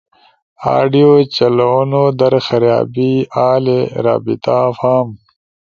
[0.77, 3.11] آڈیو چلؤنو در خرابی
[3.51, 5.09] آلی، رابطہ فارم